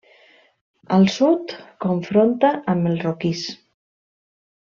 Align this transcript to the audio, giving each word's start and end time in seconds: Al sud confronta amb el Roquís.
Al 0.95 1.03
sud 1.15 1.53
confronta 1.85 2.51
amb 2.75 2.91
el 2.93 2.99
Roquís. 3.05 3.47